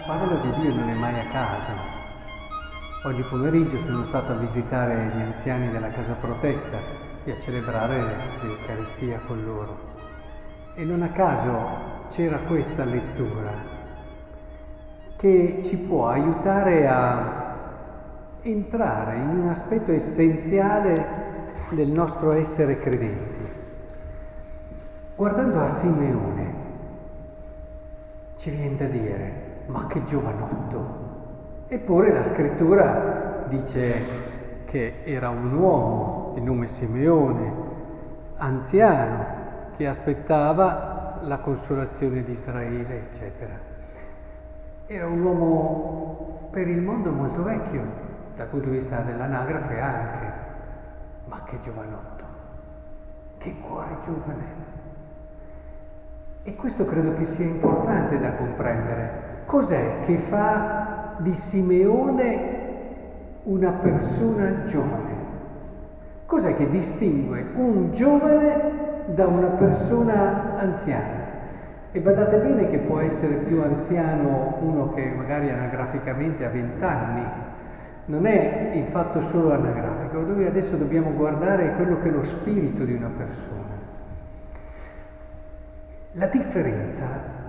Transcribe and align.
La 0.00 0.16
parola 0.16 0.40
di 0.40 0.50
Dio 0.60 0.74
non 0.74 0.88
è 0.88 0.94
mai 0.94 1.20
a 1.20 1.28
casa. 1.30 1.74
Oggi 3.04 3.22
pomeriggio 3.28 3.76
sono 3.80 4.02
stato 4.04 4.32
a 4.32 4.36
visitare 4.36 5.12
gli 5.14 5.20
anziani 5.20 5.70
della 5.70 5.90
casa 5.90 6.14
protetta 6.14 6.78
e 7.22 7.32
a 7.32 7.38
celebrare 7.38 8.16
l'Eucaristia 8.40 9.20
con 9.26 9.44
loro. 9.44 9.78
E 10.74 10.84
non 10.84 11.02
a 11.02 11.10
caso 11.10 12.08
c'era 12.08 12.38
questa 12.38 12.84
lettura 12.84 13.52
che 15.16 15.58
ci 15.62 15.76
può 15.76 16.08
aiutare 16.08 16.88
a 16.88 17.56
entrare 18.40 19.16
in 19.16 19.28
un 19.28 19.48
aspetto 19.48 19.92
essenziale 19.92 21.44
del 21.72 21.88
nostro 21.88 22.32
essere 22.32 22.78
credenti. 22.78 23.48
Guardando 25.14 25.60
a 25.60 25.68
Simeone, 25.68 26.54
ci 28.36 28.48
viene 28.48 28.76
da 28.76 28.86
dire 28.86 29.49
ma 29.70 29.86
che 29.86 30.04
giovanotto! 30.04 31.08
Eppure 31.68 32.12
la 32.12 32.22
scrittura 32.22 33.44
dice 33.46 34.28
che 34.64 35.02
era 35.04 35.28
un 35.28 35.52
uomo 35.54 36.32
di 36.34 36.40
nome 36.40 36.66
Simeone, 36.66 37.52
anziano, 38.36 39.38
che 39.76 39.86
aspettava 39.86 41.18
la 41.22 41.38
consolazione 41.38 42.22
di 42.22 42.32
Israele, 42.32 43.10
eccetera. 43.10 43.58
Era 44.86 45.06
un 45.06 45.22
uomo 45.22 46.48
per 46.50 46.66
il 46.66 46.80
mondo 46.80 47.12
molto 47.12 47.42
vecchio, 47.42 47.82
dal 48.34 48.48
punto 48.48 48.68
di 48.68 48.76
vista 48.76 49.00
dell'anagrafe 49.00 49.80
anche, 49.80 50.32
ma 51.26 51.42
che 51.44 51.60
giovanotto, 51.60 52.24
che 53.38 53.56
cuore 53.58 53.96
giovane. 54.04 54.44
E 56.42 56.54
questo 56.56 56.84
credo 56.84 57.14
che 57.14 57.24
sia 57.24 57.44
importante 57.44 58.18
da 58.18 58.32
comprendere. 58.32 59.29
Cos'è 59.50 60.02
che 60.04 60.16
fa 60.16 61.16
di 61.18 61.34
Simeone 61.34 62.58
una 63.42 63.72
persona 63.72 64.62
giovane. 64.62 65.16
Cos'è 66.24 66.54
che 66.54 66.68
distingue 66.68 67.46
un 67.54 67.90
giovane 67.90 69.06
da 69.06 69.26
una 69.26 69.48
persona 69.48 70.54
anziana? 70.56 71.24
E 71.90 72.00
badate 72.00 72.36
bene 72.36 72.68
che 72.68 72.78
può 72.78 73.00
essere 73.00 73.38
più 73.38 73.60
anziano 73.60 74.58
uno 74.60 74.90
che 74.90 75.12
magari 75.16 75.50
anagraficamente 75.50 76.44
ha 76.44 76.50
vent'anni. 76.50 77.26
Non 78.04 78.26
è 78.26 78.70
il 78.74 78.84
fatto 78.84 79.20
solo 79.20 79.50
anagrafico, 79.50 80.22
dove 80.22 80.46
adesso 80.46 80.76
dobbiamo 80.76 81.12
guardare 81.12 81.74
quello 81.74 81.98
che 81.98 82.08
è 82.08 82.12
lo 82.12 82.22
spirito 82.22 82.84
di 82.84 82.92
una 82.92 83.10
persona. 83.16 83.78
La 86.12 86.26
differenza 86.26 87.39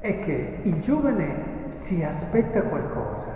è 0.00 0.18
che 0.20 0.58
il 0.62 0.80
giovane 0.80 1.66
si 1.68 2.02
aspetta 2.02 2.62
qualcosa, 2.62 3.34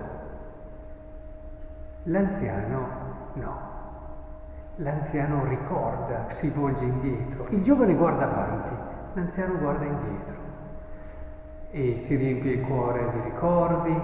l'anziano 2.04 3.00
no. 3.34 3.70
L'anziano 4.76 5.44
ricorda, 5.44 6.30
si 6.30 6.48
volge 6.48 6.84
indietro, 6.84 7.46
il 7.50 7.62
giovane 7.62 7.94
guarda 7.94 8.24
avanti, 8.24 8.74
l'anziano 9.12 9.58
guarda 9.58 9.84
indietro 9.84 10.42
e 11.70 11.96
si 11.98 12.16
riempie 12.16 12.52
il 12.52 12.60
cuore 12.60 13.10
di 13.12 13.20
ricordi 13.20 14.00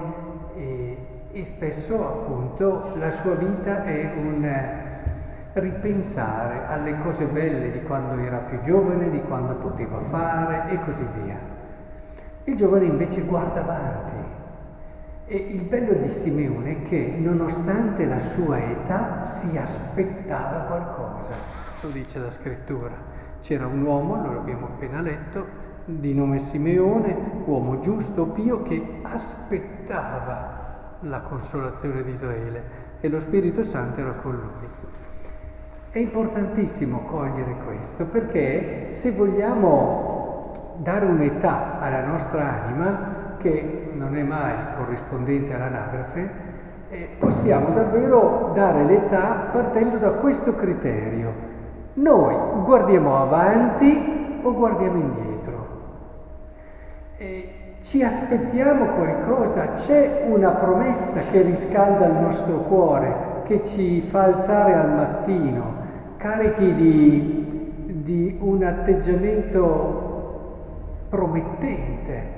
e, 0.54 0.96
e 1.30 1.44
spesso 1.44 2.06
appunto 2.06 2.92
la 2.96 3.10
sua 3.10 3.34
vita 3.34 3.84
è 3.84 4.12
un 4.16 4.76
ripensare 5.52 6.66
alle 6.66 6.98
cose 6.98 7.26
belle 7.26 7.70
di 7.70 7.82
quando 7.82 8.20
era 8.22 8.38
più 8.38 8.60
giovane, 8.60 9.10
di 9.10 9.20
quando 9.22 9.54
poteva 9.56 10.00
fare 10.00 10.70
e 10.70 10.78
così 10.80 11.06
via. 11.22 11.56
Il 12.48 12.56
giovane 12.56 12.86
invece 12.86 13.20
guarda 13.20 13.60
avanti. 13.60 14.14
E 15.26 15.36
il 15.36 15.60
bello 15.64 15.92
di 15.92 16.08
Simeone 16.08 16.70
è 16.70 16.82
che 16.82 17.14
nonostante 17.18 18.06
la 18.06 18.20
sua 18.20 18.56
età 18.58 19.22
si 19.26 19.54
aspettava 19.58 20.60
qualcosa. 20.60 21.32
Lo 21.82 21.90
dice 21.90 22.18
la 22.18 22.30
scrittura. 22.30 22.96
C'era 23.40 23.66
un 23.66 23.82
uomo, 23.82 24.22
lo 24.22 24.38
abbiamo 24.38 24.64
appena 24.64 25.02
letto, 25.02 25.46
di 25.84 26.14
nome 26.14 26.38
Simeone, 26.38 27.42
uomo 27.44 27.80
giusto, 27.80 28.28
pio, 28.28 28.62
che 28.62 29.00
aspettava 29.02 30.96
la 31.00 31.20
consolazione 31.20 32.02
di 32.02 32.12
Israele 32.12 32.62
e 33.00 33.10
lo 33.10 33.20
Spirito 33.20 33.62
Santo 33.62 34.00
era 34.00 34.12
con 34.12 34.34
lui. 34.34 34.68
È 35.90 35.98
importantissimo 35.98 37.02
cogliere 37.02 37.56
questo 37.66 38.06
perché 38.06 38.86
se 38.88 39.12
vogliamo 39.12 40.17
dare 40.78 41.06
un'età 41.06 41.78
alla 41.80 42.04
nostra 42.04 42.64
anima 42.64 43.36
che 43.38 43.90
non 43.92 44.16
è 44.16 44.22
mai 44.22 44.54
corrispondente 44.76 45.54
all'anagrafe, 45.54 46.30
possiamo 47.18 47.70
davvero 47.70 48.52
dare 48.54 48.84
l'età 48.84 49.48
partendo 49.52 49.98
da 49.98 50.12
questo 50.12 50.54
criterio. 50.54 51.46
Noi 51.94 52.36
guardiamo 52.62 53.16
avanti 53.16 54.40
o 54.42 54.54
guardiamo 54.54 54.98
indietro? 54.98 55.66
E 57.16 57.52
ci 57.82 58.02
aspettiamo 58.02 58.94
qualcosa, 58.94 59.72
c'è 59.74 60.26
una 60.28 60.50
promessa 60.50 61.20
che 61.30 61.42
riscalda 61.42 62.06
il 62.06 62.14
nostro 62.14 62.58
cuore, 62.62 63.42
che 63.44 63.62
ci 63.62 64.00
fa 64.02 64.24
alzare 64.24 64.74
al 64.74 64.94
mattino, 64.94 65.76
carichi 66.16 66.74
di, 66.74 68.02
di 68.02 68.36
un 68.40 68.62
atteggiamento 68.62 70.07
promettente 71.08 72.36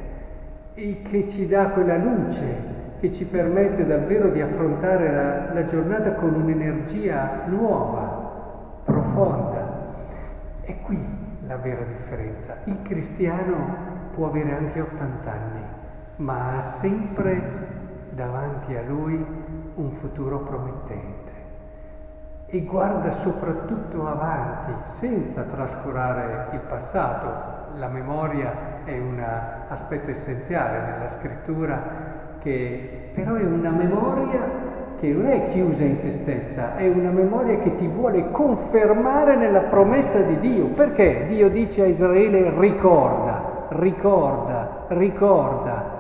e 0.75 1.03
che 1.03 1.27
ci 1.29 1.47
dà 1.47 1.69
quella 1.69 1.97
luce 1.97 2.79
che 2.99 3.11
ci 3.11 3.25
permette 3.25 3.87
davvero 3.87 4.29
di 4.29 4.41
affrontare 4.41 5.11
la, 5.11 5.53
la 5.55 5.65
giornata 5.65 6.15
con 6.15 6.35
un'energia 6.35 7.45
nuova, 7.47 8.83
profonda. 8.85 9.79
È 10.61 10.79
qui 10.81 11.03
la 11.47 11.57
vera 11.57 11.83
differenza. 11.83 12.59
Il 12.65 12.83
cristiano 12.83 13.89
può 14.15 14.27
avere 14.27 14.55
anche 14.55 14.81
80 14.81 15.31
anni, 15.33 15.63
ma 16.17 16.57
ha 16.57 16.61
sempre 16.61 17.69
davanti 18.11 18.77
a 18.77 18.83
lui 18.83 19.25
un 19.75 19.91
futuro 19.93 20.41
promettente 20.41 21.31
e 22.53 22.63
guarda 22.63 23.11
soprattutto 23.11 24.09
avanti 24.09 24.73
senza 24.91 25.43
trascurare 25.45 26.49
il 26.53 26.61
passato. 26.61 27.60
La 27.77 27.89
memoria 27.89 28.83
è 28.85 28.99
un 28.99 29.23
aspetto 29.69 30.11
essenziale 30.11 30.81
nella 30.81 31.09
scrittura 31.09 32.09
che 32.41 33.11
però 33.15 33.35
è 33.35 33.45
una 33.45 33.71
memoria 33.71 34.69
che 34.99 35.13
non 35.13 35.27
è 35.27 35.45
chiusa 35.45 35.85
in 35.85 35.97
se 35.97 36.11
stessa, 36.11 36.77
è 36.77 36.89
una 36.89 37.11
memoria 37.11 37.59
che 37.59 37.75
ti 37.77 37.87
vuole 37.87 38.31
confermare 38.31 39.37
nella 39.37 39.61
promessa 39.61 40.21
di 40.21 40.39
Dio. 40.41 40.67
Perché 40.67 41.25
Dio 41.27 41.49
dice 41.49 41.83
a 41.83 41.87
Israele 41.87 42.53
ricorda, 42.59 43.67
ricorda, 43.71 44.85
ricorda, 44.89 45.99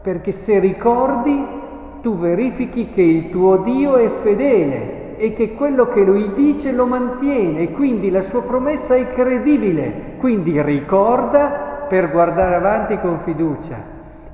perché 0.00 0.32
se 0.32 0.58
ricordi 0.58 1.60
tu 2.00 2.16
verifichi 2.16 2.90
che 2.90 3.02
il 3.02 3.30
tuo 3.30 3.58
Dio 3.58 3.96
è 3.96 4.08
fedele 4.08 5.01
e 5.22 5.32
che 5.34 5.52
quello 5.52 5.86
che 5.86 6.02
lui 6.02 6.32
dice 6.34 6.72
lo 6.72 6.84
mantiene, 6.84 7.70
quindi 7.70 8.10
la 8.10 8.22
sua 8.22 8.42
promessa 8.42 8.96
è 8.96 9.06
credibile, 9.06 10.16
quindi 10.18 10.60
ricorda 10.60 11.86
per 11.88 12.10
guardare 12.10 12.56
avanti 12.56 12.98
con 12.98 13.20
fiducia, 13.20 13.76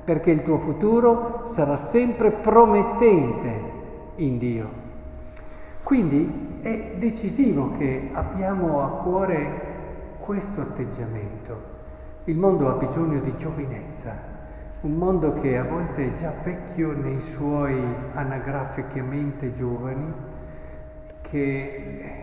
perché 0.03 0.31
il 0.31 0.41
tuo 0.41 0.57
futuro 0.57 1.43
sarà 1.43 1.75
sempre 1.75 2.31
promettente 2.31 3.61
in 4.15 4.39
Dio. 4.39 4.69
Quindi 5.83 6.57
è 6.61 6.93
decisivo 6.97 7.73
che 7.77 8.09
abbiamo 8.11 8.81
a 8.81 8.87
cuore 9.03 9.61
questo 10.17 10.61
atteggiamento. 10.61 11.55
Il 12.23 12.37
mondo 12.39 12.67
ha 12.67 12.83
bisogno 12.83 13.19
di 13.19 13.35
giovinezza, 13.37 14.15
un 14.81 14.93
mondo 14.93 15.33
che 15.33 15.55
a 15.55 15.65
volte 15.65 16.07
è 16.07 16.13
già 16.15 16.33
vecchio 16.43 16.93
nei 16.93 17.21
suoi 17.21 17.79
anagraficamente 18.15 19.53
giovani, 19.53 20.28
che 21.29 22.17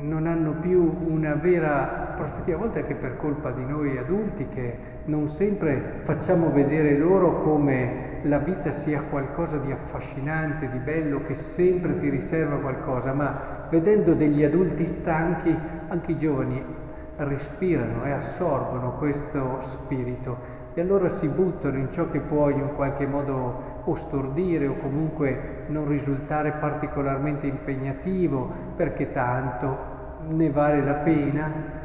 non 0.00 0.26
hanno 0.26 0.54
più 0.54 0.98
una 1.08 1.34
vera 1.34 2.14
prospettiva, 2.16 2.56
a 2.56 2.60
volte 2.60 2.80
anche 2.80 2.94
per 2.94 3.16
colpa 3.16 3.50
di 3.50 3.64
noi 3.64 3.96
adulti 3.98 4.48
che 4.48 4.76
non 5.04 5.28
sempre 5.28 6.00
facciamo 6.00 6.50
vedere 6.50 6.96
loro 6.96 7.42
come 7.42 8.20
la 8.22 8.38
vita 8.38 8.70
sia 8.70 9.02
qualcosa 9.02 9.58
di 9.58 9.72
affascinante, 9.72 10.68
di 10.68 10.78
bello, 10.78 11.22
che 11.22 11.34
sempre 11.34 11.96
ti 11.96 12.08
riserva 12.08 12.56
qualcosa, 12.56 13.12
ma 13.12 13.66
vedendo 13.70 14.14
degli 14.14 14.44
adulti 14.44 14.86
stanchi, 14.86 15.56
anche 15.88 16.12
i 16.12 16.16
giovani 16.16 16.80
respirano 17.16 18.04
e 18.04 18.12
assorbono 18.12 18.96
questo 18.96 19.60
spirito 19.60 20.60
e 20.74 20.80
allora 20.80 21.08
si 21.08 21.28
buttano 21.28 21.76
in 21.76 21.90
ciò 21.90 22.08
che 22.10 22.20
può 22.20 22.48
in 22.48 22.74
qualche 22.74 23.06
modo 23.06 23.70
stordire 23.94 24.66
o 24.66 24.76
comunque 24.76 25.64
non 25.66 25.86
risultare 25.86 26.52
particolarmente 26.52 27.46
impegnativo 27.46 28.50
perché 28.74 29.12
tanto 29.12 29.90
ne 30.28 30.50
vale 30.50 30.82
la 30.82 30.94
pena. 30.94 31.80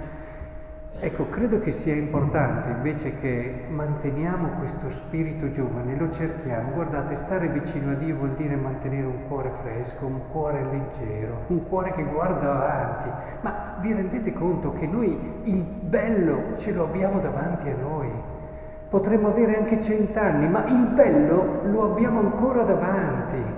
Ecco, 0.99 1.29
credo 1.29 1.59
che 1.59 1.71
sia 1.71 1.93
importante 1.93 2.69
invece 2.69 3.15
che 3.19 3.65
manteniamo 3.69 4.57
questo 4.57 4.89
spirito 4.89 5.51
giovane, 5.51 5.95
lo 5.95 6.09
cerchiamo. 6.09 6.71
Guardate, 6.71 7.13
stare 7.13 7.49
vicino 7.49 7.91
a 7.91 7.93
Dio 7.93 8.15
vuol 8.15 8.33
dire 8.33 8.55
mantenere 8.55 9.05
un 9.05 9.27
cuore 9.27 9.51
fresco, 9.61 10.07
un 10.07 10.21
cuore 10.31 10.63
leggero, 10.63 11.43
un 11.47 11.67
cuore 11.67 11.91
che 11.91 12.03
guarda 12.03 12.51
avanti. 12.51 13.09
Ma 13.41 13.77
vi 13.79 13.93
rendete 13.93 14.33
conto 14.33 14.73
che 14.73 14.87
noi 14.87 15.39
il 15.43 15.61
bello 15.63 16.55
ce 16.55 16.71
lo 16.71 16.85
abbiamo 16.85 17.19
davanti 17.19 17.69
a 17.69 17.75
noi? 17.75 18.09
Potremmo 18.89 19.27
avere 19.27 19.55
anche 19.55 19.79
cent'anni, 19.79 20.47
ma 20.47 20.65
il 20.65 20.87
bello 20.95 21.61
lo 21.65 21.91
abbiamo 21.91 22.21
ancora 22.21 22.63
davanti 22.63 23.56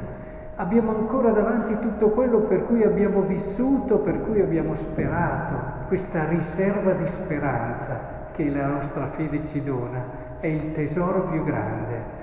abbiamo 0.60 0.92
ancora 0.92 1.32
davanti 1.32 1.80
tutto 1.80 2.10
quello 2.10 2.42
per 2.42 2.66
cui 2.66 2.84
abbiamo 2.84 3.22
vissuto, 3.22 4.00
per 4.00 4.22
cui 4.22 4.42
abbiamo 4.42 4.76
sperato, 4.76 5.86
questa 5.88 6.26
riserva 6.26 6.92
di 6.92 7.08
speranza 7.08 8.28
che 8.34 8.50
la 8.50 8.68
nostra 8.68 9.08
fede 9.08 9.46
ci 9.46 9.64
dona, 9.64 10.38
è 10.40 10.48
il 10.48 10.74
tesoro 10.74 11.24
più 11.24 11.46
grande. 11.46 12.18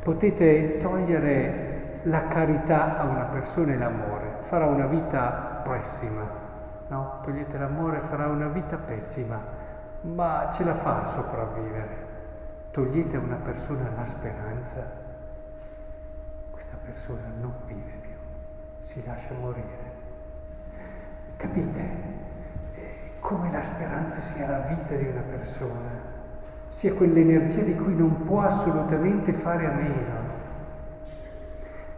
Potete 0.00 0.76
togliere 0.78 2.00
la 2.04 2.28
carità 2.28 2.98
a 2.98 3.04
una 3.04 3.24
persona 3.24 3.72
e 3.72 3.78
l'amore, 3.78 4.36
farà 4.42 4.66
una 4.66 4.86
vita 4.86 5.60
pessima, 5.64 6.22
no? 6.86 7.18
Togliete 7.24 7.58
l'amore, 7.58 7.98
farà 8.00 8.28
una 8.28 8.48
vita 8.48 8.76
pessima, 8.76 9.40
ma 10.02 10.48
ce 10.52 10.62
la 10.62 10.74
fa 10.74 11.00
a 11.00 11.04
sopravvivere. 11.04 12.10
Togliete 12.70 13.16
a 13.16 13.20
una 13.20 13.38
persona 13.42 13.90
la 13.96 14.04
speranza, 14.04 15.11
persona 16.84 17.22
non 17.40 17.52
vive 17.66 17.92
più, 18.00 18.10
si 18.80 19.02
lascia 19.04 19.32
morire. 19.40 19.90
Capite 21.36 21.80
eh, 22.74 22.94
come 23.20 23.50
la 23.50 23.62
speranza 23.62 24.20
sia 24.20 24.48
la 24.48 24.60
vita 24.60 24.94
di 24.94 25.06
una 25.06 25.22
persona, 25.22 26.10
sia 26.68 26.92
quell'energia 26.94 27.62
di 27.62 27.74
cui 27.74 27.94
non 27.94 28.22
può 28.24 28.42
assolutamente 28.42 29.32
fare 29.32 29.66
a 29.66 29.72
meno. 29.72 30.30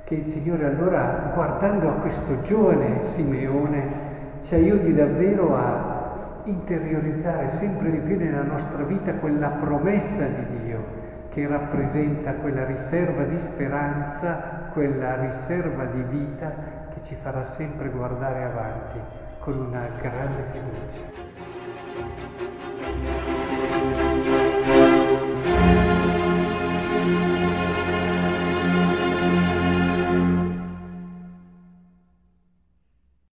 Che 0.04 0.14
il 0.14 0.22
Signore 0.22 0.66
allora, 0.66 1.32
guardando 1.34 1.88
a 1.88 1.94
questo 1.94 2.42
giovane 2.42 3.02
Simeone, 3.04 4.12
ci 4.40 4.54
aiuti 4.54 4.92
davvero 4.92 5.56
a 5.56 6.40
interiorizzare 6.44 7.48
sempre 7.48 7.90
di 7.90 7.98
più 7.98 8.18
nella 8.18 8.42
nostra 8.42 8.82
vita 8.82 9.14
quella 9.14 9.48
promessa 9.48 10.26
di 10.26 10.46
Dio 10.62 11.02
che 11.34 11.48
rappresenta 11.48 12.34
quella 12.34 12.64
riserva 12.64 13.24
di 13.24 13.40
speranza, 13.40 14.63
quella 14.74 15.20
riserva 15.20 15.84
di 15.84 16.02
vita 16.02 16.52
che 16.92 17.00
ci 17.00 17.14
farà 17.14 17.44
sempre 17.44 17.88
guardare 17.90 18.42
avanti 18.42 18.98
con 19.38 19.56
una 19.56 19.86
grande 20.00 20.42
fiducia. 20.50 21.13